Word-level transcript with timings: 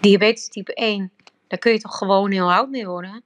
Diabetes 0.00 0.48
type 0.48 0.74
1, 0.74 1.10
daar 1.46 1.58
kun 1.58 1.72
je 1.72 1.80
toch 1.80 1.98
gewoon 1.98 2.30
heel 2.30 2.52
oud 2.52 2.70
mee 2.70 2.86
worden? 2.86 3.22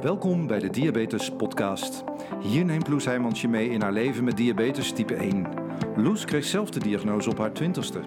Welkom 0.00 0.46
bij 0.46 0.58
de 0.58 0.70
Diabetes 0.70 1.30
Podcast. 1.30 2.04
Hier 2.42 2.64
neemt 2.64 2.88
Loes 2.88 3.04
Heijmans 3.04 3.40
je 3.40 3.48
mee 3.48 3.70
in 3.70 3.82
haar 3.82 3.92
leven 3.92 4.24
met 4.24 4.36
diabetes 4.36 4.92
type 4.92 5.14
1. 5.14 5.46
Loes 5.96 6.24
kreeg 6.24 6.44
zelf 6.44 6.70
de 6.70 6.80
diagnose 6.80 7.30
op 7.30 7.38
haar 7.38 7.52
twintigste. 7.52 8.00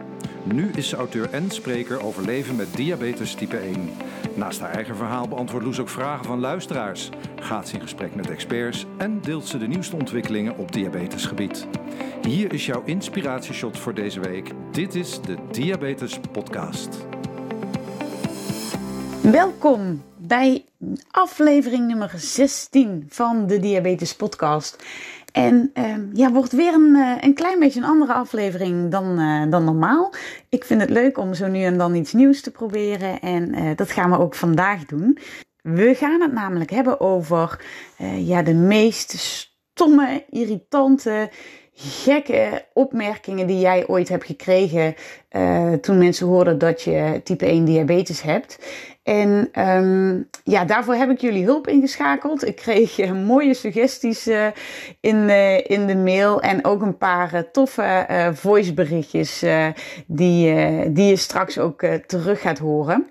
Nu 0.44 0.72
is 0.76 0.90
ze 0.90 0.96
auteur 0.96 1.30
en 1.30 1.52
spreker 1.52 2.04
over 2.04 2.26
leven 2.26 2.56
met 2.56 2.76
diabetes 2.76 3.34
type 3.34 3.58
1. 3.58 3.90
Naast 4.36 4.60
haar 4.60 4.72
eigen 4.72 4.96
verhaal 4.96 5.28
beantwoordt 5.28 5.66
Loes 5.66 5.80
ook 5.80 5.90
vragen 5.90 6.26
van 6.26 6.40
luisteraars, 6.40 7.10
gaat 7.36 7.68
ze 7.68 7.76
in 7.76 7.82
gesprek 7.82 8.16
met 8.16 8.30
experts 8.30 8.86
en 8.98 9.22
deelt 9.22 9.48
ze 9.48 9.58
de 9.58 9.68
nieuwste 9.68 9.96
ontwikkelingen 9.96 10.58
op 10.58 10.72
diabetesgebied. 10.72 11.68
Hier 12.28 12.54
is 12.54 12.66
jouw 12.66 12.84
inspiratieshot 12.86 13.80
voor 13.80 13.94
deze 13.94 14.20
week. 14.20 14.52
Dit 14.72 14.96
is 14.96 15.22
de 15.22 15.38
Diabetes 15.52 16.20
Podcast. 16.32 17.06
Welkom 19.22 20.04
bij 20.18 20.66
aflevering 21.12 21.88
nummer 21.88 22.12
16 22.16 23.06
van 23.10 23.48
de 23.48 23.60
Diabetes 23.60 24.16
Podcast. 24.16 24.84
En 25.32 25.72
uh, 25.74 25.96
ja, 26.14 26.32
wordt 26.32 26.52
weer 26.52 26.74
een, 26.74 26.96
uh, 26.96 27.18
een 27.20 27.34
klein 27.34 27.60
beetje 27.60 27.80
een 27.80 27.86
andere 27.86 28.14
aflevering 28.14 28.92
dan, 28.92 29.20
uh, 29.20 29.52
dan 29.52 29.64
normaal. 29.64 30.14
Ik 30.50 30.66
vind 30.66 30.82
het 30.82 30.90
leuk 30.90 31.18
om 31.18 31.34
zo 31.34 31.48
nu 31.48 31.64
en 31.64 31.78
dan 31.78 31.96
iets 31.96 32.14
nieuws 32.14 32.42
te 32.42 32.52
proberen. 32.52 33.20
En 33.20 33.56
uh, 33.56 33.76
dat 33.76 33.92
gaan 33.92 34.10
we 34.10 34.20
ook 34.20 34.36
vandaag 34.36 34.86
doen. 34.86 35.18
We 35.62 35.96
gaan 35.96 36.22
het 36.22 36.34
namelijk 36.34 36.70
hebben 36.70 37.00
over 37.00 37.66
ja, 38.18 38.42
de 38.42 38.54
meest 38.54 39.16
stomme, 39.74 40.26
irritante, 40.30 41.30
gekke 41.74 42.66
opmerkingen 42.74 43.48
die 43.48 43.60
jij 43.60 43.88
ooit 43.88 44.10
hebt 44.10 44.26
gekregen 44.26 44.96
toen 45.82 45.98
mensen 45.98 46.28
hoorden 46.28 46.58
dat 46.58 46.82
je 46.82 47.22
type 47.24 47.46
1 47.46 47.66
diabetes 47.66 48.22
hebt. 48.22 48.60
En 49.04 49.50
um, 49.60 50.30
ja, 50.44 50.66
daarvoor 50.66 50.94
heb 50.94 51.10
ik 51.10 51.22
jullie 51.22 51.46
hulp 51.46 51.68
ingeschakeld. 51.68 52.48
Ik 52.48 52.56
kreeg 52.56 53.00
uh, 53.00 53.12
mooie 53.12 53.54
suggesties 53.54 54.28
uh, 54.28 54.48
in, 55.00 55.30
in 55.68 55.88
de 55.88 55.96
mail 55.96 56.42
en 56.42 56.66
ook 56.66 56.82
een 56.82 56.98
paar 56.98 57.52
toffe 57.52 58.32
voiceberichtjes 58.34 59.44
die, 60.06 60.54
die 60.92 61.06
je 61.06 61.16
straks 61.16 61.58
ook 61.58 61.86
terug 62.08 62.42
gaat 62.42 62.60
horen. 62.60 63.11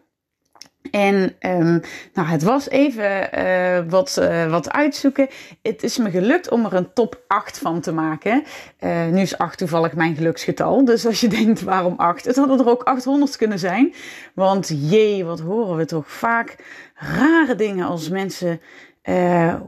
En 0.91 1.35
um, 1.41 1.81
nou, 2.15 2.29
het 2.29 2.43
was 2.43 2.69
even 2.69 3.39
uh, 3.39 3.91
wat, 3.91 4.17
uh, 4.21 4.51
wat 4.51 4.71
uitzoeken. 4.71 5.29
Het 5.63 5.83
is 5.83 5.99
me 5.99 6.11
gelukt 6.11 6.51
om 6.51 6.65
er 6.65 6.75
een 6.75 6.93
top 6.93 7.23
8 7.27 7.59
van 7.59 7.81
te 7.81 7.93
maken. 7.93 8.45
Uh, 8.81 9.07
nu 9.07 9.21
is 9.21 9.39
8 9.39 9.59
toevallig 9.59 9.95
mijn 9.95 10.17
geluksgetal. 10.17 10.85
Dus 10.85 11.07
als 11.07 11.21
je 11.21 11.29
denkt 11.39 11.63
waarom 11.63 11.95
8, 11.97 12.25
het 12.25 12.37
hadden 12.37 12.59
er 12.59 12.69
ook 12.69 12.83
800 12.83 13.37
kunnen 13.37 13.59
zijn. 13.59 13.95
Want 14.35 14.71
jee, 14.75 15.25
wat 15.25 15.41
horen 15.41 15.77
we 15.77 15.85
toch 15.85 16.11
vaak 16.11 16.57
rare 16.95 17.55
dingen 17.55 17.87
als 17.87 18.09
mensen 18.09 18.61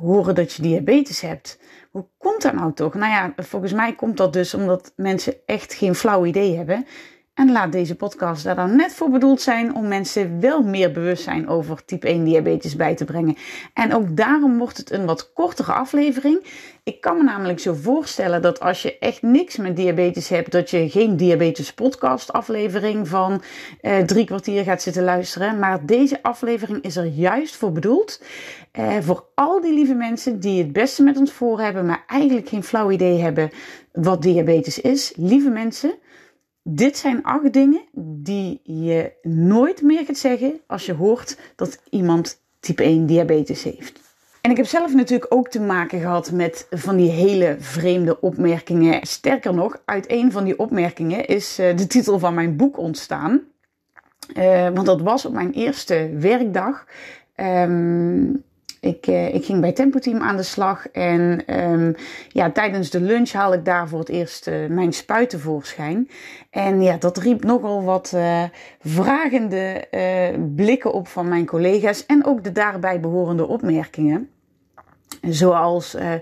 horen 0.00 0.34
dat 0.34 0.52
je 0.52 0.62
diabetes 0.62 1.20
hebt. 1.20 1.58
Hoe 1.90 2.06
komt 2.18 2.42
dat 2.42 2.54
nou 2.54 2.72
toch? 2.72 2.94
Nou 2.94 3.12
ja, 3.12 3.32
volgens 3.36 3.72
mij 3.72 3.94
komt 3.94 4.16
dat 4.16 4.32
dus 4.32 4.54
omdat 4.54 4.92
mensen 4.96 5.34
echt 5.46 5.74
geen 5.74 5.94
flauw 5.94 6.24
idee 6.24 6.56
hebben. 6.56 6.86
En 7.34 7.52
laat 7.52 7.72
deze 7.72 7.94
podcast 7.94 8.44
daar 8.44 8.54
dan 8.54 8.76
net 8.76 8.94
voor 8.94 9.10
bedoeld 9.10 9.40
zijn 9.40 9.74
om 9.74 9.88
mensen 9.88 10.40
wel 10.40 10.62
meer 10.62 10.92
bewustzijn 10.92 11.48
over 11.48 11.84
type 11.84 12.06
1 12.06 12.24
diabetes 12.24 12.76
bij 12.76 12.94
te 12.94 13.04
brengen. 13.04 13.36
En 13.74 13.94
ook 13.94 14.16
daarom 14.16 14.58
wordt 14.58 14.76
het 14.76 14.90
een 14.90 15.06
wat 15.06 15.32
kortere 15.32 15.72
aflevering. 15.72 16.44
Ik 16.84 17.00
kan 17.00 17.16
me 17.16 17.22
namelijk 17.22 17.60
zo 17.60 17.74
voorstellen 17.74 18.42
dat 18.42 18.60
als 18.60 18.82
je 18.82 18.98
echt 18.98 19.22
niks 19.22 19.56
met 19.56 19.76
diabetes 19.76 20.28
hebt, 20.28 20.52
dat 20.52 20.70
je 20.70 20.90
geen 20.90 21.16
diabetes 21.16 21.72
podcast 21.72 22.32
aflevering 22.32 23.08
van 23.08 23.42
eh, 23.80 23.98
drie 23.98 24.24
kwartier 24.24 24.62
gaat 24.62 24.82
zitten 24.82 25.04
luisteren. 25.04 25.58
Maar 25.58 25.86
deze 25.86 26.22
aflevering 26.22 26.82
is 26.82 26.96
er 26.96 27.06
juist 27.06 27.56
voor 27.56 27.72
bedoeld. 27.72 28.22
Eh, 28.72 28.96
voor 29.00 29.24
al 29.34 29.60
die 29.60 29.74
lieve 29.74 29.94
mensen 29.94 30.40
die 30.40 30.62
het 30.62 30.72
beste 30.72 31.02
met 31.02 31.16
ons 31.16 31.32
voor 31.32 31.60
hebben, 31.60 31.86
maar 31.86 32.04
eigenlijk 32.06 32.48
geen 32.48 32.64
flauw 32.64 32.90
idee 32.90 33.20
hebben 33.20 33.50
wat 33.92 34.22
diabetes 34.22 34.80
is. 34.80 35.12
Lieve 35.16 35.50
mensen. 35.50 35.94
Dit 36.62 36.96
zijn 36.96 37.22
acht 37.22 37.52
dingen 37.52 37.82
die 37.94 38.60
je 38.62 39.12
nooit 39.22 39.82
meer 39.82 40.04
gaat 40.04 40.16
zeggen 40.16 40.60
als 40.66 40.86
je 40.86 40.92
hoort 40.92 41.38
dat 41.56 41.80
iemand 41.90 42.40
type 42.60 42.82
1 42.82 43.06
diabetes 43.06 43.62
heeft. 43.62 44.00
En 44.40 44.50
ik 44.50 44.56
heb 44.56 44.66
zelf 44.66 44.94
natuurlijk 44.94 45.34
ook 45.34 45.48
te 45.48 45.60
maken 45.60 46.00
gehad 46.00 46.32
met 46.32 46.66
van 46.70 46.96
die 46.96 47.10
hele 47.10 47.56
vreemde 47.58 48.20
opmerkingen. 48.20 49.06
Sterker 49.06 49.54
nog, 49.54 49.82
uit 49.84 50.10
een 50.10 50.32
van 50.32 50.44
die 50.44 50.58
opmerkingen 50.58 51.26
is 51.26 51.58
eh, 51.58 51.76
de 51.76 51.86
titel 51.86 52.18
van 52.18 52.34
mijn 52.34 52.56
boek 52.56 52.78
ontstaan. 52.78 53.40
Uh, 54.34 54.68
want 54.68 54.86
dat 54.86 55.00
was 55.00 55.26
op 55.26 55.32
mijn 55.32 55.52
eerste 55.52 56.10
werkdag. 56.18 56.86
Um, 57.36 58.44
ik, 58.82 59.06
uh, 59.06 59.34
ik 59.34 59.44
ging 59.44 59.60
bij 59.60 59.72
Tempo 59.72 59.98
Team 59.98 60.22
aan 60.22 60.36
de 60.36 60.42
slag 60.42 60.88
en 60.88 61.42
um, 61.60 61.94
ja, 62.28 62.50
tijdens 62.50 62.90
de 62.90 63.00
lunch 63.00 63.32
haalde 63.32 63.56
ik 63.56 63.64
daar 63.64 63.88
voor 63.88 63.98
het 63.98 64.08
eerst 64.08 64.48
uh, 64.48 64.68
mijn 64.68 64.92
spuit 64.92 65.30
tevoorschijn. 65.30 66.08
En 66.50 66.82
ja, 66.82 66.96
dat 66.96 67.18
riep 67.18 67.44
nogal 67.44 67.82
wat 67.84 68.12
uh, 68.14 68.42
vragende 68.80 69.84
blikken 70.56 70.92
op 70.92 71.08
van 71.08 71.28
mijn 71.28 71.46
collega's 71.46 72.06
en 72.06 72.24
ook 72.24 72.44
de 72.44 72.52
daarbij 72.52 73.00
behorende 73.00 73.46
opmerkingen. 73.46 74.30
Zoals, 75.20 75.94
uh, 75.94 76.12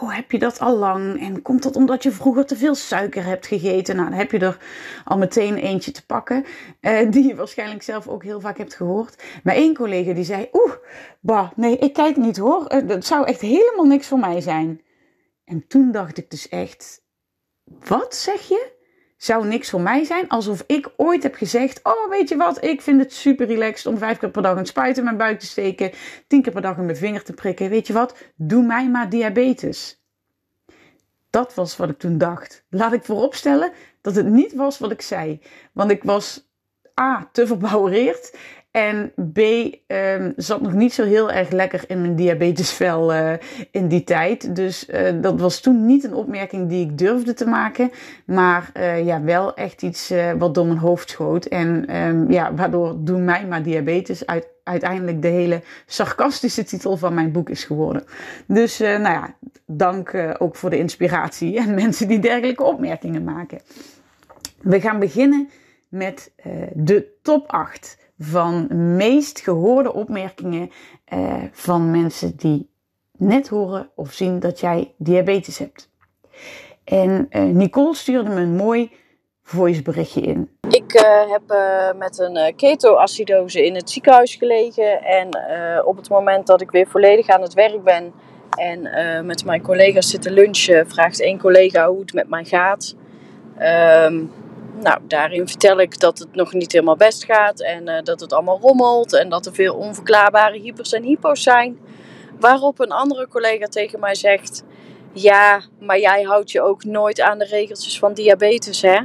oh, 0.00 0.14
heb 0.14 0.30
je 0.30 0.38
dat 0.38 0.58
al 0.58 0.76
lang? 0.76 1.20
En 1.20 1.42
komt 1.42 1.62
dat 1.62 1.76
omdat 1.76 2.02
je 2.02 2.10
vroeger 2.10 2.46
te 2.46 2.56
veel 2.56 2.74
suiker 2.74 3.24
hebt 3.24 3.46
gegeten? 3.46 3.96
Nou, 3.96 4.08
dan 4.08 4.18
heb 4.18 4.30
je 4.30 4.38
er 4.38 4.58
al 5.04 5.18
meteen 5.18 5.56
eentje 5.56 5.90
te 5.90 6.06
pakken. 6.06 6.44
Uh, 6.80 7.10
die 7.10 7.26
je 7.26 7.34
waarschijnlijk 7.34 7.82
zelf 7.82 8.08
ook 8.08 8.22
heel 8.22 8.40
vaak 8.40 8.58
hebt 8.58 8.74
gehoord. 8.74 9.22
Maar 9.42 9.54
één 9.54 9.74
collega 9.74 10.12
die 10.12 10.24
zei, 10.24 10.48
oeh, 10.52 10.72
bah, 11.20 11.50
nee, 11.56 11.78
ik 11.78 11.92
kijk 11.92 12.16
niet 12.16 12.36
hoor. 12.36 12.72
Uh, 12.74 12.88
dat 12.88 13.04
zou 13.04 13.26
echt 13.26 13.40
helemaal 13.40 13.86
niks 13.86 14.06
voor 14.06 14.18
mij 14.18 14.40
zijn. 14.40 14.80
En 15.44 15.66
toen 15.66 15.92
dacht 15.92 16.18
ik 16.18 16.30
dus 16.30 16.48
echt, 16.48 17.02
wat 17.64 18.14
zeg 18.14 18.48
je? 18.48 18.75
Zou 19.16 19.46
niks 19.46 19.70
voor 19.70 19.80
mij 19.80 20.04
zijn. 20.04 20.28
Alsof 20.28 20.64
ik 20.66 20.90
ooit 20.96 21.22
heb 21.22 21.34
gezegd: 21.34 21.80
Oh, 21.82 22.10
weet 22.10 22.28
je 22.28 22.36
wat? 22.36 22.64
Ik 22.64 22.82
vind 22.82 23.00
het 23.00 23.12
super 23.12 23.46
relaxed 23.46 23.86
om 23.86 23.98
vijf 23.98 24.18
keer 24.18 24.30
per 24.30 24.42
dag 24.42 24.56
een 24.56 24.66
spuit 24.66 24.98
in 24.98 25.04
mijn 25.04 25.16
buik 25.16 25.38
te 25.40 25.46
steken. 25.46 25.92
Tien 26.26 26.42
keer 26.42 26.52
per 26.52 26.62
dag 26.62 26.76
in 26.76 26.84
mijn 26.84 26.96
vinger 26.96 27.22
te 27.22 27.32
prikken. 27.32 27.70
Weet 27.70 27.86
je 27.86 27.92
wat? 27.92 28.16
Doe 28.36 28.62
mij 28.66 28.88
maar 28.88 29.08
diabetes. 29.08 30.00
Dat 31.30 31.54
was 31.54 31.76
wat 31.76 31.90
ik 31.90 31.98
toen 31.98 32.18
dacht. 32.18 32.64
Laat 32.70 32.92
ik 32.92 33.04
vooropstellen 33.04 33.72
dat 34.00 34.14
het 34.14 34.26
niet 34.26 34.54
was 34.54 34.78
wat 34.78 34.90
ik 34.90 35.02
zei. 35.02 35.40
Want 35.72 35.90
ik 35.90 36.02
was 36.02 36.48
A. 37.00 37.28
te 37.32 37.46
verbouwereerd. 37.46 38.36
En 38.76 39.12
B, 39.32 39.38
um, 39.86 40.32
zat 40.36 40.60
nog 40.60 40.72
niet 40.72 40.92
zo 40.92 41.04
heel 41.04 41.30
erg 41.30 41.50
lekker 41.50 41.84
in 41.86 42.00
mijn 42.00 42.16
diabetesvel 42.16 43.14
uh, 43.14 43.32
in 43.70 43.88
die 43.88 44.04
tijd. 44.04 44.56
Dus 44.56 44.88
uh, 44.88 45.22
dat 45.22 45.40
was 45.40 45.60
toen 45.60 45.86
niet 45.86 46.04
een 46.04 46.14
opmerking 46.14 46.68
die 46.68 46.86
ik 46.86 46.98
durfde 46.98 47.34
te 47.34 47.46
maken. 47.46 47.90
Maar 48.26 48.70
uh, 48.76 49.04
ja, 49.04 49.22
wel 49.22 49.54
echt 49.54 49.82
iets 49.82 50.12
wat 50.38 50.54
door 50.54 50.66
mijn 50.66 50.78
hoofd 50.78 51.10
schoot. 51.10 51.44
En 51.44 51.96
um, 51.96 52.30
ja, 52.30 52.54
waardoor 52.54 52.96
Doe 53.04 53.18
mij 53.18 53.46
maar 53.46 53.62
diabetes 53.62 54.26
uit, 54.26 54.48
uiteindelijk 54.62 55.22
de 55.22 55.28
hele 55.28 55.62
sarcastische 55.86 56.64
titel 56.64 56.96
van 56.96 57.14
mijn 57.14 57.32
boek 57.32 57.50
is 57.50 57.64
geworden. 57.64 58.04
Dus 58.46 58.78
nou 58.78 59.02
ja, 59.02 59.34
dank 59.66 60.34
ook 60.38 60.56
voor 60.56 60.70
de 60.70 60.78
inspiratie 60.78 61.58
en 61.58 61.74
mensen 61.84 62.08
die 62.08 62.18
dergelijke 62.18 62.62
opmerkingen 62.62 63.24
maken. 63.24 63.60
We 64.60 64.80
gaan 64.80 64.98
beginnen 64.98 65.48
met 65.88 66.32
de 66.74 67.06
top 67.22 67.44
8 67.46 68.04
van 68.18 68.66
meest 68.96 69.40
gehoorde 69.40 69.92
opmerkingen 69.92 70.70
uh, 71.14 71.34
van 71.52 71.90
mensen 71.90 72.36
die 72.36 72.70
net 73.18 73.48
horen 73.48 73.90
of 73.94 74.12
zien 74.12 74.40
dat 74.40 74.60
jij 74.60 74.94
diabetes 74.96 75.58
hebt. 75.58 75.90
En 76.84 77.26
uh, 77.30 77.42
Nicole 77.42 77.94
stuurde 77.94 78.30
me 78.30 78.40
een 78.40 78.56
mooi 78.56 78.90
voiceberichtje 79.42 80.20
in. 80.20 80.50
Ik 80.70 80.94
uh, 80.94 81.30
heb 81.30 81.42
met 81.96 82.18
een 82.18 82.56
ketoacidose 82.56 83.66
in 83.66 83.74
het 83.74 83.90
ziekenhuis 83.90 84.34
gelegen. 84.34 85.02
En 85.02 85.28
op 85.84 85.96
het 85.96 86.08
moment 86.08 86.46
dat 86.46 86.60
ik 86.60 86.70
weer 86.70 86.86
volledig 86.86 87.28
aan 87.28 87.42
het 87.42 87.54
werk 87.54 87.82
ben 87.82 88.12
en 88.58 88.82
met 89.26 89.44
mijn 89.44 89.62
collega's 89.62 90.10
zitten 90.10 90.32
lunchen, 90.32 90.88
vraagt 90.88 91.20
één 91.20 91.38
collega 91.38 91.88
hoe 91.88 92.00
het 92.00 92.12
met 92.12 92.28
mij 92.28 92.44
gaat. 92.44 92.96
Ehm, 93.58 94.24
nou, 94.80 94.98
daarin 95.02 95.48
vertel 95.48 95.80
ik 95.80 96.00
dat 96.00 96.18
het 96.18 96.34
nog 96.34 96.52
niet 96.52 96.72
helemaal 96.72 96.96
best 96.96 97.24
gaat 97.24 97.60
en 97.60 97.88
uh, 97.88 98.02
dat 98.02 98.20
het 98.20 98.32
allemaal 98.32 98.60
rommelt 98.60 99.12
en 99.12 99.28
dat 99.28 99.46
er 99.46 99.54
veel 99.54 99.74
onverklaarbare 99.74 100.58
hypers 100.58 100.92
en 100.92 101.02
hypo's 101.02 101.42
zijn. 101.42 101.78
Waarop 102.40 102.80
een 102.80 102.92
andere 102.92 103.28
collega 103.28 103.66
tegen 103.66 104.00
mij 104.00 104.14
zegt: 104.14 104.64
Ja, 105.12 105.62
maar 105.78 105.98
jij 105.98 106.22
houdt 106.22 106.50
je 106.50 106.62
ook 106.62 106.84
nooit 106.84 107.20
aan 107.20 107.38
de 107.38 107.44
regeltjes 107.44 107.98
van 107.98 108.14
diabetes, 108.14 108.82
hè? 108.82 108.98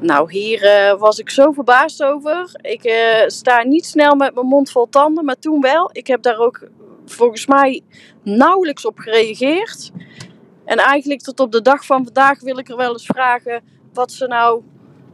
Nou, 0.00 0.32
hier 0.32 0.62
uh, 0.62 1.00
was 1.00 1.18
ik 1.18 1.30
zo 1.30 1.52
verbaasd 1.52 2.02
over. 2.02 2.50
Ik 2.60 2.84
uh, 2.84 3.28
sta 3.28 3.62
niet 3.62 3.86
snel 3.86 4.14
met 4.14 4.34
mijn 4.34 4.46
mond 4.46 4.70
vol 4.70 4.88
tanden, 4.88 5.24
maar 5.24 5.38
toen 5.38 5.60
wel. 5.60 5.90
Ik 5.92 6.06
heb 6.06 6.22
daar 6.22 6.38
ook 6.38 6.68
volgens 7.06 7.46
mij 7.46 7.80
nauwelijks 8.22 8.86
op 8.86 8.98
gereageerd. 8.98 9.90
En 10.64 10.78
eigenlijk 10.78 11.20
tot 11.20 11.40
op 11.40 11.52
de 11.52 11.62
dag 11.62 11.86
van 11.86 12.04
vandaag 12.04 12.40
wil 12.40 12.58
ik 12.58 12.68
er 12.68 12.76
wel 12.76 12.92
eens 12.92 13.06
vragen 13.06 13.62
wat 13.94 14.12
ze 14.12 14.26
nou 14.26 14.62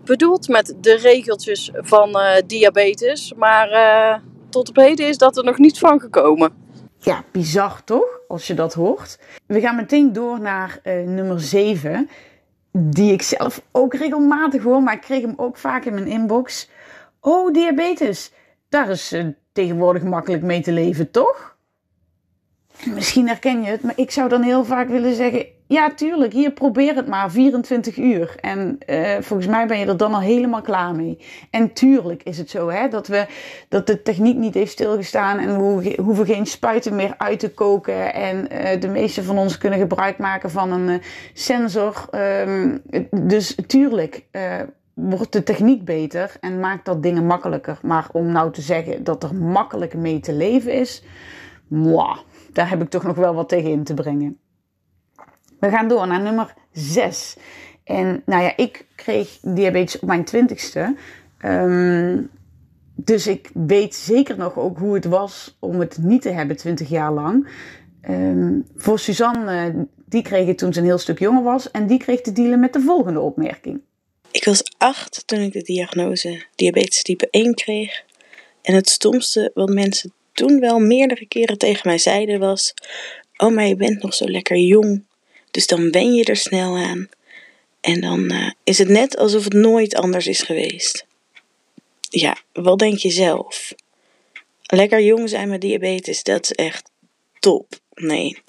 bedoelt 0.04 0.48
met 0.48 0.74
de 0.80 0.96
regeltjes 0.96 1.70
van 1.74 2.08
uh, 2.08 2.32
diabetes. 2.46 3.34
Maar 3.36 3.70
uh, 3.70 4.22
tot 4.48 4.68
op 4.68 4.76
heden 4.76 5.08
is 5.08 5.18
dat 5.18 5.36
er 5.36 5.44
nog 5.44 5.58
niet 5.58 5.78
van 5.78 6.00
gekomen. 6.00 6.52
Ja, 6.98 7.24
bizar 7.32 7.84
toch, 7.84 8.20
als 8.28 8.46
je 8.46 8.54
dat 8.54 8.74
hoort. 8.74 9.18
We 9.46 9.60
gaan 9.60 9.76
meteen 9.76 10.12
door 10.12 10.40
naar 10.40 10.80
uh, 10.84 11.06
nummer 11.06 11.40
7. 11.40 12.10
Die 12.72 13.12
ik 13.12 13.22
zelf 13.22 13.62
ook 13.72 13.94
regelmatig 13.94 14.62
hoor, 14.62 14.82
maar 14.82 14.94
ik 14.94 15.00
kreeg 15.00 15.20
hem 15.20 15.34
ook 15.36 15.56
vaak 15.56 15.84
in 15.84 15.94
mijn 15.94 16.06
inbox. 16.06 16.68
Oh, 17.20 17.52
diabetes. 17.52 18.32
Daar 18.68 18.88
is 18.88 19.14
tegenwoordig 19.52 20.02
makkelijk 20.02 20.42
mee 20.42 20.60
te 20.60 20.72
leven, 20.72 21.10
toch? 21.10 21.56
Misschien 22.86 23.28
herken 23.28 23.62
je 23.62 23.70
het, 23.70 23.82
maar 23.82 23.92
ik 23.96 24.10
zou 24.10 24.28
dan 24.28 24.42
heel 24.42 24.64
vaak 24.64 24.88
willen 24.88 25.14
zeggen: 25.14 25.46
ja, 25.66 25.90
tuurlijk, 25.94 26.32
hier 26.32 26.50
probeer 26.50 26.94
het 26.94 27.06
maar 27.06 27.30
24 27.30 27.96
uur. 27.96 28.34
En 28.40 28.78
uh, 28.86 29.16
volgens 29.20 29.48
mij 29.48 29.66
ben 29.66 29.78
je 29.78 29.86
er 29.86 29.96
dan 29.96 30.14
al 30.14 30.20
helemaal 30.20 30.60
klaar 30.60 30.94
mee. 30.94 31.18
En 31.50 31.72
tuurlijk 31.72 32.22
is 32.22 32.38
het 32.38 32.50
zo 32.50 32.68
hè, 32.68 32.88
dat, 32.88 33.06
we, 33.06 33.26
dat 33.68 33.86
de 33.86 34.02
techniek 34.02 34.36
niet 34.36 34.54
heeft 34.54 34.72
stilgestaan 34.72 35.38
en 35.38 35.56
we 35.56 35.94
hoeven 36.02 36.26
geen 36.26 36.46
spuiten 36.46 36.96
meer 36.96 37.14
uit 37.18 37.38
te 37.38 37.50
koken. 37.50 38.14
En 38.14 38.48
uh, 38.52 38.80
de 38.80 38.88
meeste 38.88 39.22
van 39.22 39.38
ons 39.38 39.58
kunnen 39.58 39.78
gebruik 39.78 40.18
maken 40.18 40.50
van 40.50 40.72
een 40.72 40.88
uh, 40.88 40.94
sensor. 41.32 42.08
Um, 42.14 42.82
dus 43.10 43.56
tuurlijk 43.66 44.24
wordt 44.94 45.32
de 45.32 45.42
techniek 45.42 45.84
beter 45.84 46.36
en 46.40 46.60
maakt 46.60 46.84
dat 46.84 47.02
dingen 47.02 47.26
makkelijker. 47.26 47.78
Maar 47.82 48.08
om 48.12 48.32
nou 48.32 48.52
te 48.52 48.60
zeggen 48.60 49.04
dat 49.04 49.22
er 49.22 49.34
makkelijk 49.34 49.94
mee 49.94 50.20
te 50.20 50.32
leven 50.32 50.72
is, 50.72 51.02
mwah, 51.68 52.18
daar 52.52 52.68
heb 52.68 52.82
ik 52.82 52.90
toch 52.90 53.02
nog 53.02 53.16
wel 53.16 53.34
wat 53.34 53.48
tegen 53.48 53.70
in 53.70 53.84
te 53.84 53.94
brengen. 53.94 54.38
We 55.60 55.70
gaan 55.70 55.88
door 55.88 56.06
naar 56.06 56.20
nummer 56.20 56.54
6. 56.72 57.36
En 57.84 58.22
nou 58.26 58.42
ja, 58.42 58.56
ik 58.56 58.86
kreeg 58.94 59.38
diabetes 59.42 59.98
op 59.98 60.08
mijn 60.08 60.24
twintigste. 60.24 60.96
Um, 61.44 62.30
dus 62.94 63.26
ik 63.26 63.50
weet 63.54 63.94
zeker 63.94 64.36
nog 64.36 64.58
ook 64.58 64.78
hoe 64.78 64.94
het 64.94 65.04
was 65.04 65.56
om 65.58 65.80
het 65.80 65.98
niet 65.98 66.22
te 66.22 66.30
hebben 66.30 66.56
20 66.56 66.88
jaar 66.88 67.12
lang. 67.12 67.48
Um, 68.08 68.66
voor 68.76 68.98
Suzanne, 68.98 69.86
die 70.04 70.22
kreeg 70.22 70.46
het 70.46 70.58
toen 70.58 70.72
ze 70.72 70.78
een 70.78 70.84
heel 70.86 70.98
stuk 70.98 71.18
jonger 71.18 71.42
was. 71.42 71.70
En 71.70 71.86
die 71.86 71.98
kreeg 71.98 72.20
te 72.20 72.32
dealen 72.32 72.60
met 72.60 72.72
de 72.72 72.80
volgende 72.80 73.20
opmerking. 73.20 73.80
Ik 74.30 74.44
was 74.44 74.62
acht 74.78 75.22
toen 75.26 75.40
ik 75.40 75.52
de 75.52 75.62
diagnose 75.62 76.44
diabetes 76.54 77.02
type 77.02 77.28
1 77.30 77.54
kreeg. 77.54 78.04
En 78.62 78.74
het 78.74 78.88
stomste 78.88 79.50
wat 79.54 79.68
mensen 79.68 80.12
toen 80.40 80.60
wel 80.60 80.78
meerdere 80.78 81.26
keren 81.26 81.58
tegen 81.58 81.88
mij 81.88 81.98
zeiden 81.98 82.38
was: 82.38 82.74
Oh, 83.36 83.54
maar 83.54 83.66
je 83.66 83.76
bent 83.76 84.02
nog 84.02 84.14
zo 84.14 84.28
lekker 84.28 84.56
jong. 84.56 85.04
Dus 85.50 85.66
dan 85.66 85.90
wen 85.90 86.14
je 86.14 86.24
er 86.24 86.36
snel 86.36 86.76
aan. 86.76 87.08
En 87.80 88.00
dan 88.00 88.32
uh, 88.32 88.50
is 88.64 88.78
het 88.78 88.88
net 88.88 89.16
alsof 89.16 89.44
het 89.44 89.52
nooit 89.52 89.94
anders 89.94 90.26
is 90.26 90.42
geweest. 90.42 91.06
Ja, 92.00 92.36
wat 92.52 92.78
denk 92.78 92.98
je 92.98 93.10
zelf? 93.10 93.74
Lekker 94.62 95.02
jong 95.02 95.28
zijn 95.28 95.48
met 95.48 95.60
diabetes, 95.60 96.22
dat 96.22 96.42
is 96.44 96.52
echt 96.52 96.90
top. 97.38 97.66
Nee. 97.94 98.42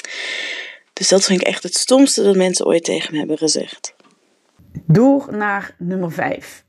Dus 0.94 1.08
dat 1.08 1.24
vind 1.26 1.42
ik 1.42 1.48
echt 1.48 1.64
het 1.64 1.76
stomste 1.76 2.24
dat 2.24 2.36
mensen 2.36 2.66
ooit 2.66 2.84
tegen 2.84 3.12
me 3.12 3.20
hebben 3.20 3.38
gezegd. 3.38 3.94
Door 4.86 5.28
naar 5.36 5.76
nummer 5.78 6.12
5. 6.12 6.64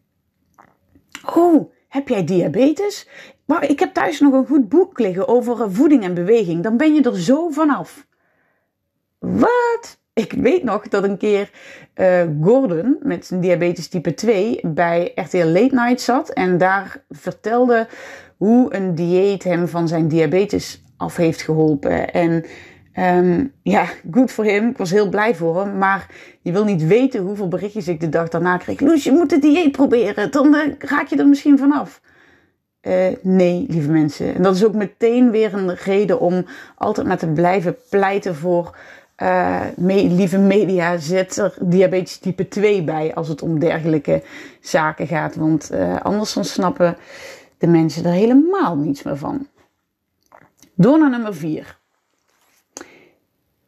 Oh, 1.35 1.73
heb 1.89 2.09
jij 2.09 2.25
diabetes? 2.25 3.07
Maar 3.45 3.71
ik 3.71 3.81
heb 3.81 3.93
thuis 3.93 4.21
nog 4.21 4.33
een 4.33 4.47
goed 4.47 4.69
boek 4.69 4.99
liggen 4.99 5.29
over 5.29 5.73
voeding 5.73 6.05
en 6.05 6.15
beweging. 6.15 6.63
Dan 6.63 6.77
ben 6.77 6.95
je 6.95 7.03
er 7.03 7.21
zo 7.21 7.49
vanaf. 7.49 8.07
Wat? 9.19 10.01
ik 10.15 10.33
weet 10.33 10.63
nog 10.63 10.89
dat 10.89 11.05
een 11.05 11.17
keer 11.17 11.51
uh, 11.95 12.23
Gordon 12.43 12.97
met 13.03 13.27
zijn 13.27 13.41
diabetes 13.41 13.89
type 13.89 14.15
2 14.15 14.61
bij 14.63 15.13
RTL 15.15 15.47
Late 15.47 15.75
Night 15.75 16.01
zat. 16.01 16.31
En 16.31 16.59
daar 16.59 17.05
vertelde 17.09 17.87
hoe 18.37 18.75
een 18.75 18.95
dieet 18.95 19.45
hem 19.45 19.69
van 19.69 19.89
zijn 19.89 20.09
diabetes 20.09 20.83
af 20.97 21.17
heeft 21.17 21.43
geholpen. 21.43 22.13
En 22.13 22.45
um, 22.97 23.53
ja, 23.63 23.87
goed 24.11 24.33
voor 24.33 24.45
hem. 24.45 24.69
Ik 24.69 24.77
was 24.77 24.91
heel 24.91 25.09
blij 25.09 25.35
voor 25.35 25.61
hem. 25.61 25.79
Maar 25.79 26.07
je 26.41 26.53
wil 26.53 26.65
niet 26.65 26.87
weten 26.87 27.23
hoeveel 27.23 27.49
berichtjes 27.49 27.89
ik 27.89 28.01
de 28.01 28.09
dag 28.09 28.29
daarna 28.29 28.57
kreeg. 28.57 28.81
Loes, 28.81 29.05
je 29.05 29.13
moet 29.13 29.31
de 29.31 29.39
dieet 29.39 29.73
proberen. 29.73 30.31
Dan 30.31 30.55
uh, 30.55 30.61
raak 30.79 31.07
je 31.07 31.17
er 31.17 31.29
misschien 31.29 31.59
vanaf. 31.59 32.01
Uh, 32.83 33.07
nee, 33.23 33.67
lieve 33.69 33.91
mensen. 33.91 34.35
En 34.35 34.43
dat 34.43 34.55
is 34.55 34.65
ook 34.65 34.75
meteen 34.75 35.31
weer 35.31 35.55
een 35.55 35.75
reden 35.75 36.21
om 36.21 36.47
altijd 36.77 37.07
maar 37.07 37.19
te 37.19 37.29
blijven 37.29 37.77
pleiten 37.91 38.35
voor 38.35 38.77
me, 39.77 40.09
lieve 40.09 40.39
media, 40.39 40.99
zet 40.99 41.37
er 41.37 41.55
diabetes 41.61 42.19
type 42.19 42.49
2 42.49 42.85
bij 42.85 43.15
als 43.15 43.29
het 43.29 43.43
om 43.43 43.59
dergelijke 43.59 44.23
zaken 44.61 45.07
gaat. 45.07 45.35
Want 45.35 45.73
uh, 45.73 46.01
anders 46.01 46.33
dan 46.33 46.45
snappen 46.45 46.97
de 47.59 47.67
mensen 47.67 48.05
er 48.05 48.13
helemaal 48.13 48.77
niets 48.77 49.03
meer 49.03 49.17
van. 49.17 49.47
Door 50.75 50.99
naar 50.99 51.11
nummer 51.11 51.35
4. 51.35 51.79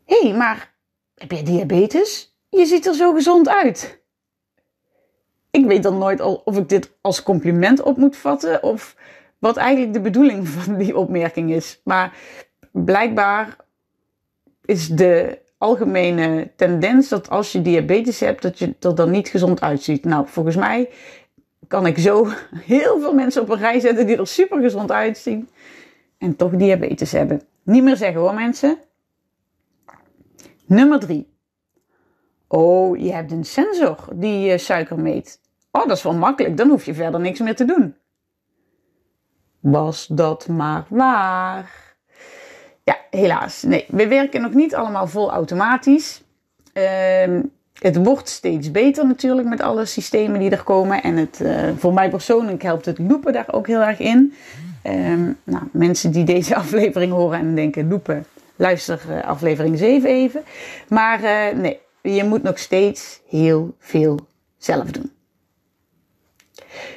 Hé, 0.04 0.20
hey, 0.20 0.36
maar 0.36 0.74
heb 1.14 1.30
jij 1.30 1.42
diabetes? 1.42 2.36
Je 2.48 2.66
ziet 2.66 2.86
er 2.86 2.94
zo 2.94 3.12
gezond 3.12 3.48
uit. 3.48 4.02
Ik 5.54 5.66
weet 5.66 5.82
dan 5.82 5.98
nooit 5.98 6.20
of 6.20 6.56
ik 6.56 6.68
dit 6.68 6.90
als 7.00 7.22
compliment 7.22 7.82
op 7.82 7.96
moet 7.96 8.16
vatten 8.16 8.62
of 8.62 8.96
wat 9.38 9.56
eigenlijk 9.56 9.92
de 9.92 10.00
bedoeling 10.00 10.48
van 10.58 10.78
die 10.78 10.96
opmerking 10.96 11.52
is. 11.52 11.80
Maar 11.84 12.16
blijkbaar 12.70 13.56
is 14.64 14.88
de 14.88 15.38
algemene 15.58 16.50
tendens 16.56 17.08
dat 17.08 17.30
als 17.30 17.52
je 17.52 17.62
diabetes 17.62 18.20
hebt, 18.20 18.42
dat 18.42 18.58
je 18.58 18.74
er 18.80 18.94
dan 18.94 19.10
niet 19.10 19.28
gezond 19.28 19.60
uitziet. 19.60 20.04
Nou, 20.04 20.26
volgens 20.28 20.56
mij 20.56 20.88
kan 21.68 21.86
ik 21.86 21.98
zo 21.98 22.28
heel 22.74 23.00
veel 23.00 23.14
mensen 23.14 23.42
op 23.42 23.48
een 23.48 23.58
rij 23.58 23.80
zetten 23.80 24.06
die 24.06 24.16
er 24.16 24.26
super 24.26 24.60
gezond 24.60 24.92
uitzien 24.92 25.48
en 26.18 26.36
toch 26.36 26.50
diabetes 26.50 27.12
hebben. 27.12 27.42
Niet 27.62 27.82
meer 27.82 27.96
zeggen 27.96 28.20
hoor 28.20 28.34
mensen. 28.34 28.78
Nummer 30.66 31.00
3. 31.00 31.32
Oh, 32.48 32.98
je 32.98 33.12
hebt 33.12 33.32
een 33.32 33.44
sensor 33.44 34.08
die 34.14 34.38
je 34.40 34.58
suiker 34.58 35.00
meet. 35.00 35.42
Oh, 35.76 35.86
dat 35.86 35.96
is 35.96 36.02
wel 36.02 36.14
makkelijk, 36.14 36.56
dan 36.56 36.68
hoef 36.68 36.84
je 36.84 36.94
verder 36.94 37.20
niks 37.20 37.40
meer 37.40 37.56
te 37.56 37.64
doen. 37.64 37.96
Was 39.60 40.06
dat 40.06 40.48
maar 40.48 40.84
waar? 40.88 41.94
Ja, 42.84 42.96
helaas. 43.10 43.62
Nee, 43.62 43.84
we 43.88 44.08
werken 44.08 44.40
nog 44.40 44.52
niet 44.52 44.74
allemaal 44.74 45.06
vol 45.06 45.30
automatisch. 45.30 46.22
Uh, 46.74 47.40
het 47.78 47.96
wordt 48.04 48.28
steeds 48.28 48.70
beter 48.70 49.06
natuurlijk 49.06 49.48
met 49.48 49.60
alle 49.60 49.84
systemen 49.84 50.40
die 50.40 50.50
er 50.50 50.62
komen. 50.62 51.02
En 51.02 51.16
het, 51.16 51.40
uh, 51.42 51.68
voor 51.76 51.94
mij 51.94 52.10
persoonlijk 52.10 52.62
helpt 52.62 52.84
het 52.84 52.98
loepen 52.98 53.32
daar 53.32 53.52
ook 53.52 53.66
heel 53.66 53.82
erg 53.82 53.98
in. 53.98 54.34
Um, 54.86 55.38
nou, 55.44 55.62
mensen 55.72 56.10
die 56.10 56.24
deze 56.24 56.56
aflevering 56.64 57.12
horen 57.12 57.38
en 57.38 57.54
denken 57.54 57.88
loepen, 57.88 58.24
luister 58.56 59.00
uh, 59.10 59.24
aflevering 59.24 59.78
7 59.78 60.10
even. 60.10 60.42
Maar 60.88 61.22
uh, 61.22 61.60
nee, 61.60 61.80
je 62.02 62.24
moet 62.24 62.42
nog 62.42 62.58
steeds 62.58 63.20
heel 63.28 63.74
veel 63.78 64.18
zelf 64.58 64.90
doen. 64.90 65.12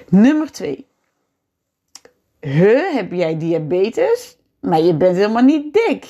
Nummer 0.10 0.52
2. 0.52 0.86
He, 2.40 2.92
heb 2.94 3.12
jij 3.12 3.38
diabetes? 3.38 4.38
maar 4.60 4.82
je 4.82 4.94
bent 4.94 5.16
helemaal 5.16 5.44
niet 5.44 5.74
dik. 5.74 6.06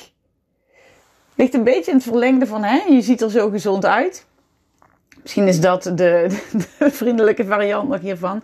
Ligt 1.36 1.54
een 1.54 1.64
beetje 1.64 1.92
in 1.92 1.98
het 1.98 2.06
verlengde 2.06 2.46
van, 2.48 2.64
hè, 2.64 2.82
je 2.90 3.02
ziet 3.02 3.22
er 3.22 3.32
zo 3.32 3.50
gezond 3.50 3.86
uit. 3.86 4.26
Misschien 5.22 5.48
is 5.48 5.60
dat 5.60 5.84
de, 5.84 5.92
de, 6.80 6.92
vriendelijke 6.92 7.46
variant 7.46 7.90
nog 7.90 8.00
hiervan. 8.00 8.44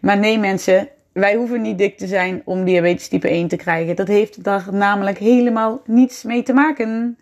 Maar 0.00 0.18
nee 0.18 0.38
mensen, 0.38 0.88
wij 1.12 1.34
hoeven 1.34 1.62
niet 1.62 1.78
dik 1.78 1.98
te 1.98 2.06
zijn 2.06 2.42
om 2.44 2.64
diabetes 2.64 3.08
type 3.08 3.28
1 3.28 3.48
te 3.48 3.56
krijgen. 3.56 3.96
Dat 3.96 4.08
heeft 4.08 4.44
daar 4.44 4.66
namelijk 4.72 5.18
helemaal 5.18 5.80
niets 5.84 6.22
mee 6.22 6.42
te 6.42 6.52
maken. 6.52 7.18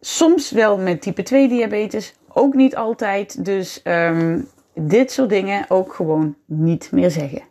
Soms 0.00 0.50
wel 0.50 0.78
met 0.78 1.02
type 1.02 1.22
2 1.22 1.48
diabetes, 1.48 2.14
ook 2.28 2.54
niet 2.54 2.76
altijd. 2.76 3.44
Dus 3.44 3.80
um, 3.84 4.48
dit 4.86 5.12
soort 5.12 5.28
dingen 5.28 5.64
ook 5.68 5.94
gewoon 5.94 6.36
niet 6.44 6.88
meer 6.92 7.10
zeggen. 7.10 7.42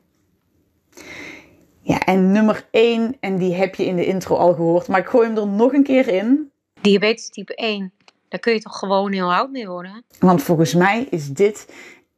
Ja, 1.82 2.00
en 2.00 2.32
nummer 2.32 2.68
1, 2.72 3.18
en 3.20 3.38
die 3.38 3.54
heb 3.54 3.76
je 3.76 3.86
in 3.86 3.96
de 3.96 4.06
intro 4.06 4.36
al 4.36 4.54
gehoord, 4.54 4.88
maar 4.88 5.00
ik 5.00 5.08
gooi 5.08 5.28
hem 5.28 5.38
er 5.38 5.48
nog 5.48 5.74
een 5.74 5.84
keer 5.84 6.08
in. 6.08 6.52
Diabetes 6.82 7.30
type 7.30 7.56
1, 7.56 7.92
daar 8.28 8.40
kun 8.40 8.54
je 8.54 8.60
toch 8.60 8.80
gewoon 8.80 9.12
heel 9.12 9.34
oud 9.34 9.52
mee 9.52 9.68
worden? 9.68 10.04
Want 10.20 10.44
volgens 10.44 10.74
mij 10.74 11.08
is 11.10 11.30
dit 11.30 11.74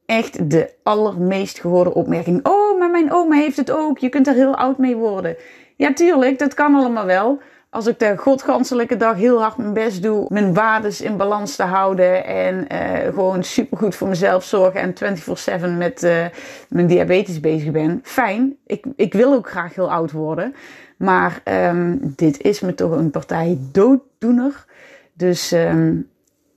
echt 0.06 0.50
de 0.50 0.74
allermeest 0.84 1.60
gehoorde 1.60 1.94
opmerking. 1.94 2.46
Oh, 2.48 2.80
maar 2.80 2.90
mijn 2.90 3.12
oma 3.14 3.36
heeft 3.36 3.58
het 3.58 3.72
ook, 3.72 3.98
je 3.98 4.10
kunt 4.10 4.28
er 4.28 4.34
heel 4.34 4.56
oud 4.56 4.78
mee 4.78 4.96
worden. 4.96 5.36
Ja, 5.78 5.94
tuurlijk, 5.94 6.40
dat 6.40 6.54
kan 6.54 6.76
allemaal 6.76 7.06
wel 7.06 7.42
als 7.72 7.88
ik 7.88 8.00
de 8.00 8.18
godganselijke 8.18 8.98
dag 8.98 9.16
heel 9.16 9.42
hard 9.42 9.58
mijn 9.58 9.74
best 9.74 10.04
doe, 10.04 10.26
mijn 10.30 10.54
waardes 10.54 11.02
in 11.02 11.18
balans 11.18 11.56
te 11.56 11.64
houden 11.64 12.26
en 12.26 12.68
uh, 12.72 13.14
gewoon 13.14 13.44
supergoed 13.44 13.96
voor 13.96 14.08
mezelf 14.08 14.44
zorgen 14.44 14.82
en 14.82 15.18
24/7 15.64 15.78
met 15.78 16.04
uh, 16.04 16.26
mijn 16.70 16.88
diabetes 16.88 17.40
bezig 17.40 17.72
ben, 17.72 18.00
fijn. 18.04 18.56
Ik, 18.66 18.86
ik 18.96 19.14
wil 19.14 19.34
ook 19.34 19.50
graag 19.50 19.76
heel 19.76 19.92
oud 19.92 20.12
worden, 20.12 20.56
maar 20.98 21.42
um, 21.46 22.14
dit 22.16 22.42
is 22.42 22.60
me 22.60 22.74
toch 22.74 22.92
een 22.92 23.12
partij 23.12 23.58
dooddoener. 23.72 24.66
Dus 25.14 25.52
um, 25.52 26.10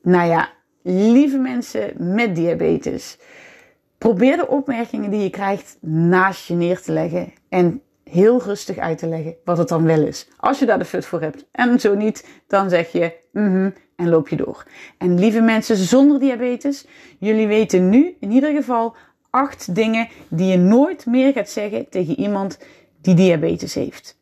Nou 0.02 0.28
ja, 0.28 0.48
lieve 0.82 1.38
mensen 1.38 1.92
met 1.96 2.34
diabetes. 2.34 3.18
Probeer 3.98 4.36
de 4.36 4.48
opmerkingen 4.48 5.10
die 5.10 5.22
je 5.22 5.30
krijgt 5.30 5.76
naast 5.80 6.46
je 6.46 6.54
neer 6.54 6.80
te 6.80 6.92
leggen 6.92 7.32
en 7.48 7.82
heel 8.14 8.42
rustig 8.42 8.78
uit 8.78 8.98
te 8.98 9.06
leggen 9.06 9.36
wat 9.44 9.58
het 9.58 9.68
dan 9.68 9.84
wel 9.84 10.06
is. 10.06 10.28
Als 10.36 10.58
je 10.58 10.66
daar 10.66 10.78
de 10.78 10.84
fut 10.84 11.06
voor 11.06 11.20
hebt. 11.20 11.44
En 11.52 11.80
zo 11.80 11.94
niet, 11.94 12.28
dan 12.46 12.70
zeg 12.70 12.92
je 12.92 13.12
mhm 13.32 13.70
en 13.96 14.08
loop 14.08 14.28
je 14.28 14.36
door. 14.36 14.64
En 14.98 15.18
lieve 15.18 15.40
mensen 15.40 15.76
zonder 15.76 16.20
diabetes, 16.20 16.86
jullie 17.18 17.46
weten 17.46 17.88
nu 17.88 18.16
in 18.20 18.30
ieder 18.30 18.54
geval 18.54 18.96
acht 19.30 19.74
dingen 19.74 20.08
die 20.28 20.50
je 20.50 20.56
nooit 20.56 21.06
meer 21.06 21.32
gaat 21.32 21.48
zeggen 21.48 21.88
tegen 21.88 22.18
iemand 22.18 22.58
die 23.00 23.14
diabetes 23.14 23.74
heeft. 23.74 24.18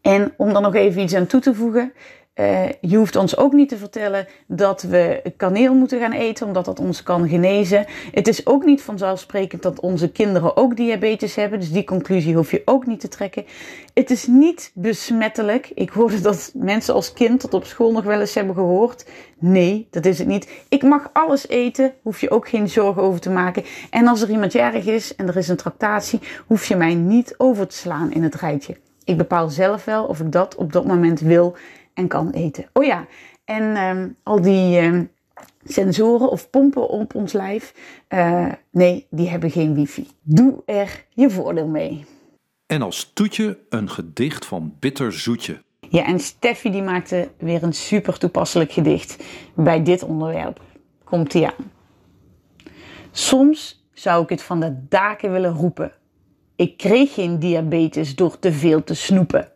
En 0.00 0.34
om 0.36 0.54
er 0.54 0.60
nog 0.60 0.74
even 0.74 1.02
iets 1.02 1.14
aan 1.14 1.26
toe 1.26 1.40
te 1.40 1.54
voegen. 1.54 1.92
Uh, 2.34 2.68
je 2.80 2.96
hoeft 2.96 3.16
ons 3.16 3.36
ook 3.36 3.52
niet 3.52 3.68
te 3.68 3.76
vertellen 3.76 4.26
dat 4.46 4.82
we 4.82 5.32
kaneel 5.36 5.74
moeten 5.74 6.00
gaan 6.00 6.12
eten, 6.12 6.46
omdat 6.46 6.64
dat 6.64 6.80
ons 6.80 7.02
kan 7.02 7.28
genezen. 7.28 7.86
Het 8.12 8.28
is 8.28 8.46
ook 8.46 8.64
niet 8.64 8.82
vanzelfsprekend 8.82 9.62
dat 9.62 9.80
onze 9.80 10.10
kinderen 10.10 10.56
ook 10.56 10.76
diabetes 10.76 11.34
hebben, 11.34 11.60
dus 11.60 11.72
die 11.72 11.84
conclusie 11.84 12.34
hoef 12.34 12.50
je 12.50 12.62
ook 12.64 12.86
niet 12.86 13.00
te 13.00 13.08
trekken. 13.08 13.44
Het 13.94 14.10
is 14.10 14.26
niet 14.26 14.70
besmettelijk. 14.74 15.70
Ik 15.74 15.90
hoorde 15.90 16.20
dat 16.20 16.50
mensen 16.54 16.94
als 16.94 17.12
kind 17.12 17.40
tot 17.40 17.54
op 17.54 17.64
school 17.64 17.92
nog 17.92 18.04
wel 18.04 18.20
eens 18.20 18.34
hebben 18.34 18.54
gehoord. 18.54 19.06
Nee, 19.38 19.86
dat 19.90 20.04
is 20.04 20.18
het 20.18 20.28
niet. 20.28 20.64
Ik 20.68 20.82
mag 20.82 21.10
alles 21.12 21.48
eten, 21.48 21.92
hoef 22.02 22.20
je 22.20 22.30
ook 22.30 22.48
geen 22.48 22.68
zorgen 22.68 23.02
over 23.02 23.20
te 23.20 23.30
maken. 23.30 23.64
En 23.90 24.06
als 24.06 24.22
er 24.22 24.30
iemand 24.30 24.52
jarig 24.52 24.86
is 24.86 25.14
en 25.14 25.28
er 25.28 25.36
is 25.36 25.48
een 25.48 25.56
tractatie, 25.56 26.20
hoef 26.46 26.66
je 26.66 26.76
mij 26.76 26.94
niet 26.94 27.34
over 27.36 27.66
te 27.66 27.76
slaan 27.76 28.12
in 28.12 28.22
het 28.22 28.34
rijtje. 28.34 28.76
Ik 29.04 29.16
bepaal 29.16 29.48
zelf 29.48 29.84
wel 29.84 30.04
of 30.04 30.20
ik 30.20 30.32
dat 30.32 30.54
op 30.54 30.72
dat 30.72 30.86
moment 30.86 31.20
wil 31.20 31.56
en 31.94 32.08
kan 32.08 32.30
eten. 32.30 32.64
Oh 32.72 32.84
ja, 32.84 33.06
en 33.44 33.76
um, 33.76 34.16
al 34.22 34.40
die 34.40 34.80
um, 34.80 35.10
sensoren 35.64 36.30
of 36.30 36.50
pompen 36.50 36.88
op 36.88 37.14
ons 37.14 37.32
lijf, 37.32 37.74
uh, 38.08 38.52
nee, 38.70 39.06
die 39.10 39.28
hebben 39.28 39.50
geen 39.50 39.74
wifi. 39.74 40.08
Doe 40.22 40.62
er 40.66 41.04
je 41.08 41.30
voordeel 41.30 41.66
mee. 41.66 42.04
En 42.66 42.82
als 42.82 43.10
toetje 43.14 43.58
een 43.68 43.90
gedicht 43.90 44.46
van 44.46 44.74
Bitter 44.78 45.12
Zoetje. 45.12 45.62
Ja, 45.88 46.04
en 46.04 46.20
Steffi 46.20 46.70
die 46.70 46.82
maakte 46.82 47.30
weer 47.38 47.62
een 47.62 47.72
super 47.72 48.18
toepasselijk 48.18 48.72
gedicht 48.72 49.24
bij 49.54 49.82
dit 49.82 50.02
onderwerp. 50.02 50.60
Komt 51.04 51.34
ie 51.34 51.46
aan. 51.46 51.70
Soms 53.10 53.86
zou 53.92 54.22
ik 54.22 54.28
het 54.28 54.42
van 54.42 54.60
de 54.60 54.86
daken 54.88 55.32
willen 55.32 55.52
roepen. 55.52 55.92
Ik 56.56 56.76
kreeg 56.76 57.14
geen 57.14 57.38
diabetes 57.38 58.14
door 58.14 58.38
te 58.38 58.52
veel 58.52 58.84
te 58.84 58.94
snoepen. 58.94 59.52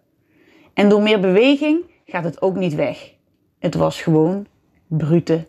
En 0.74 0.88
door 0.88 1.02
meer 1.02 1.20
beweging 1.20 1.84
gaat 2.06 2.24
het 2.24 2.42
ook 2.42 2.56
niet 2.56 2.74
weg. 2.74 3.12
Het 3.58 3.74
was 3.74 4.02
gewoon 4.02 4.46
brute 4.86 5.46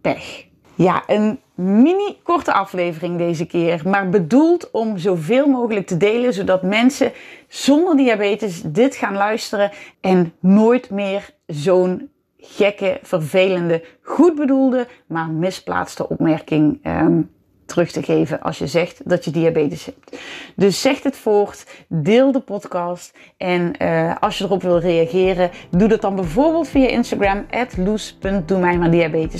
pech. 0.00 0.48
Ja, 0.74 1.02
een 1.06 1.40
mini 1.54 2.18
korte 2.22 2.52
aflevering 2.52 3.18
deze 3.18 3.46
keer, 3.46 3.82
maar 3.84 4.08
bedoeld 4.08 4.70
om 4.70 4.98
zoveel 4.98 5.46
mogelijk 5.46 5.86
te 5.86 5.96
delen, 5.96 6.32
zodat 6.32 6.62
mensen 6.62 7.12
zonder 7.48 7.96
diabetes 7.96 8.62
dit 8.62 8.94
gaan 8.94 9.14
luisteren 9.14 9.70
en 10.00 10.32
nooit 10.40 10.90
meer 10.90 11.30
zo'n 11.46 12.10
gekke, 12.38 12.98
vervelende, 13.02 13.84
goed 14.02 14.34
bedoelde, 14.34 14.86
maar 15.06 15.30
misplaatste 15.30 16.08
opmerking 16.08 16.86
um, 16.86 17.30
terug 17.70 17.90
te 17.90 18.02
geven 18.02 18.40
als 18.40 18.58
je 18.58 18.66
zegt 18.66 19.00
dat 19.04 19.24
je 19.24 19.30
diabetes 19.30 19.84
hebt. 19.84 20.16
Dus 20.56 20.80
zeg 20.80 21.02
het 21.02 21.16
voort, 21.16 21.66
deel 21.88 22.32
de 22.32 22.40
podcast 22.40 23.14
en 23.36 23.72
uh, 23.82 24.14
als 24.20 24.38
je 24.38 24.44
erop 24.44 24.62
wil 24.62 24.78
reageren, 24.78 25.50
doe 25.70 25.88
dat 25.88 26.00
dan 26.00 26.14
bijvoorbeeld 26.14 26.68
via 26.68 26.88
Instagram 26.88 27.46
loes.doe 27.76 28.58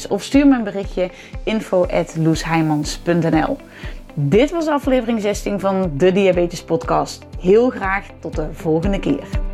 of 0.08 0.22
stuur 0.22 0.46
me 0.46 0.56
een 0.56 0.64
berichtje 0.64 1.10
info 1.44 1.86
Dit 4.14 4.50
was 4.50 4.66
aflevering 4.66 5.20
16 5.20 5.60
van 5.60 5.90
de 5.94 6.12
Diabetes 6.12 6.64
Podcast. 6.64 7.26
Heel 7.40 7.70
graag 7.70 8.06
tot 8.20 8.36
de 8.36 8.48
volgende 8.52 9.00
keer. 9.00 9.49